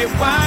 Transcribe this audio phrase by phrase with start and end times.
[0.00, 0.39] me why.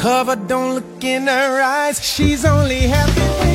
[0.00, 2.02] cover, don't look in her eyes.
[2.02, 3.49] She's only happy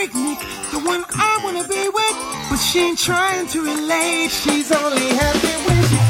[0.00, 0.38] picnic,
[0.72, 2.16] the one I wanna be with.
[2.48, 6.09] But she ain't trying to relate, she's only happy when she.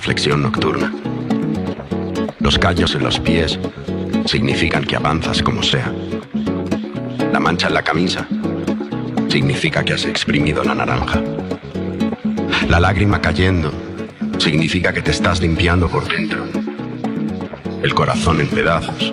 [0.00, 0.90] Reflexión nocturna.
[2.38, 3.58] Los callos en los pies
[4.24, 5.92] significan que avanzas como sea.
[7.30, 8.26] La mancha en la camisa
[9.28, 11.20] significa que has exprimido la naranja.
[12.66, 13.70] La lágrima cayendo
[14.38, 16.46] significa que te estás limpiando por dentro.
[17.82, 19.12] El corazón en pedazos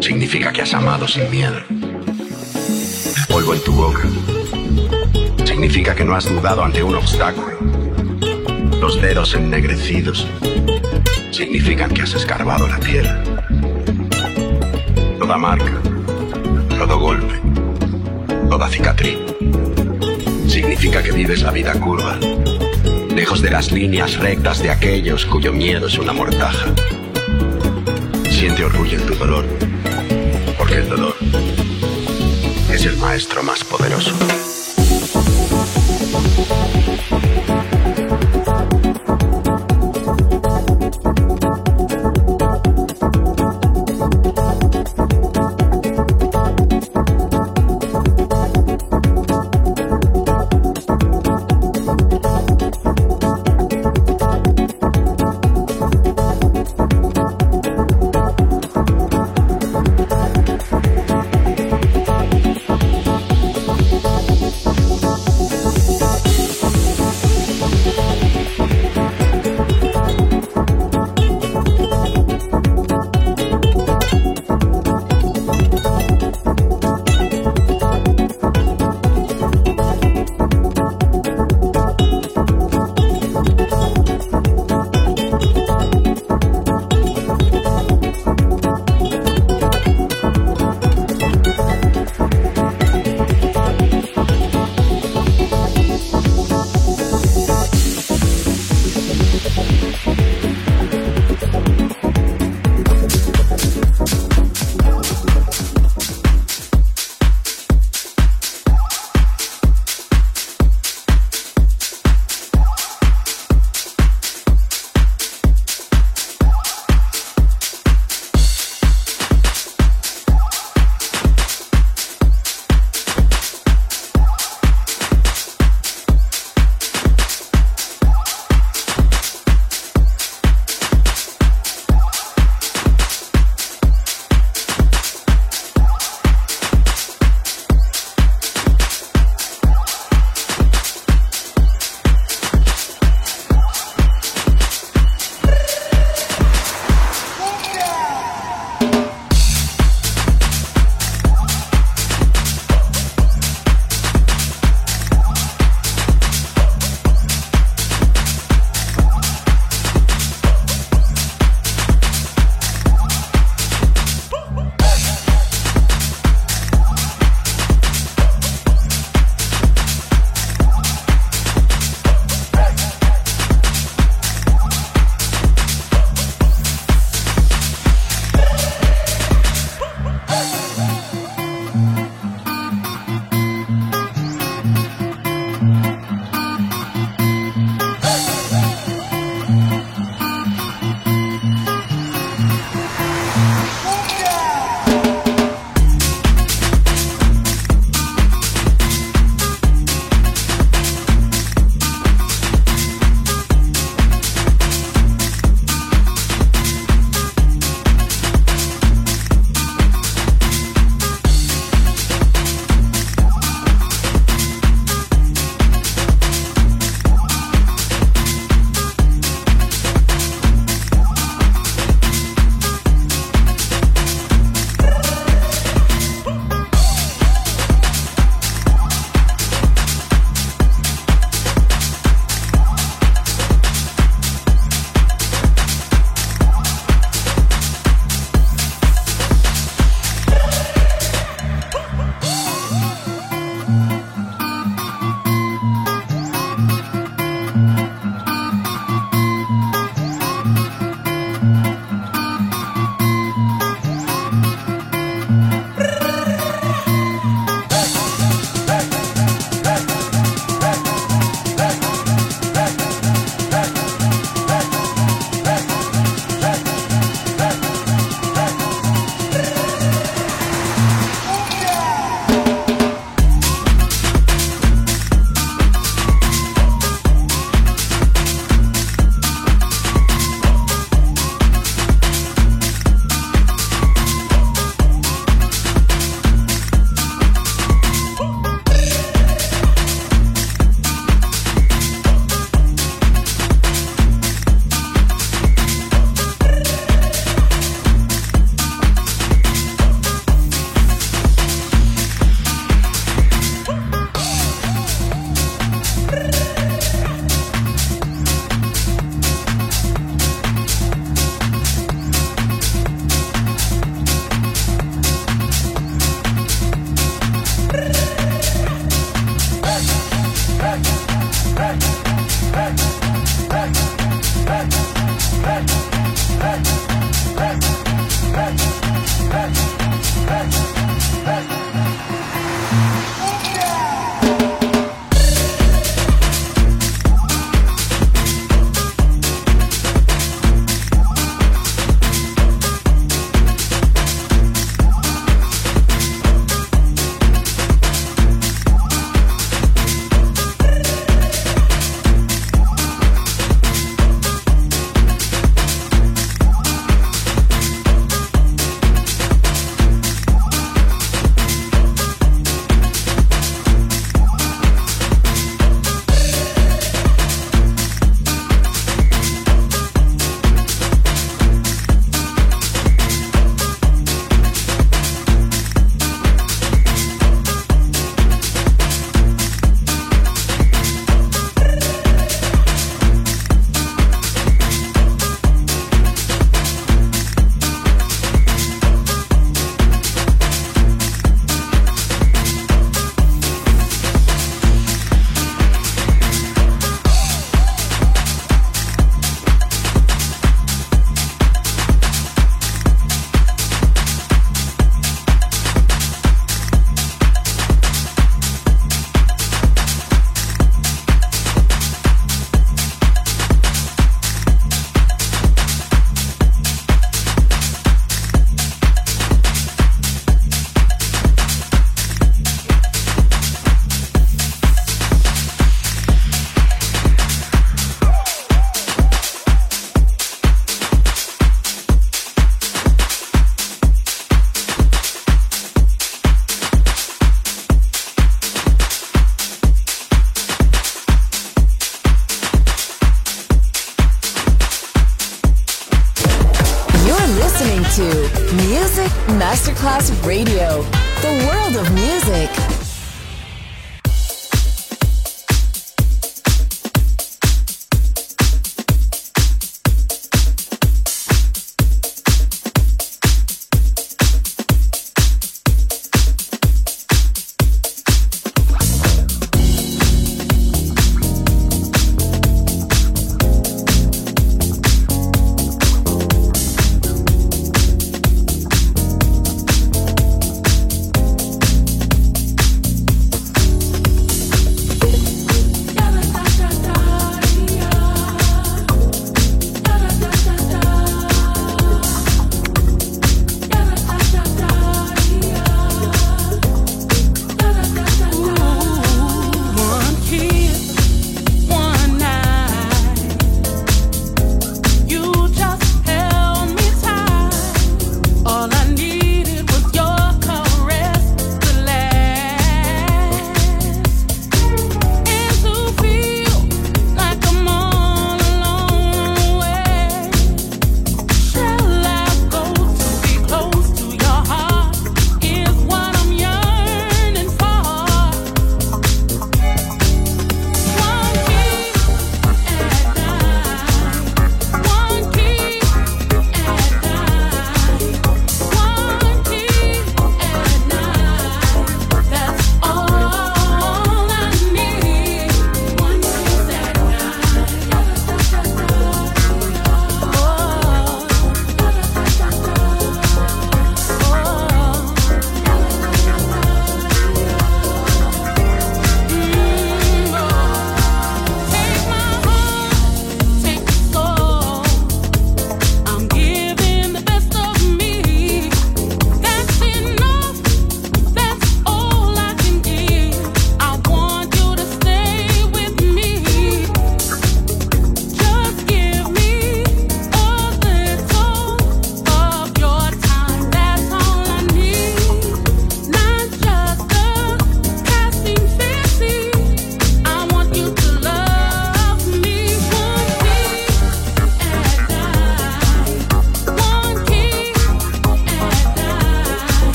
[0.00, 1.60] significa que has amado sin miedo.
[1.70, 4.02] El polvo en tu boca
[5.44, 7.81] significa que no has dudado ante un obstáculo.
[8.82, 10.26] Los dedos ennegrecidos
[11.30, 13.22] significan que has escarbado la tierra.
[15.20, 15.80] Toda marca,
[16.68, 17.40] todo golpe,
[18.50, 19.18] toda cicatriz
[20.48, 22.18] significa que vives la vida curva,
[23.14, 26.74] lejos de las líneas rectas de aquellos cuyo miedo es una mortaja.
[28.30, 29.44] Siente orgullo en tu dolor,
[30.58, 31.14] porque el dolor
[32.68, 34.12] es el maestro más poderoso.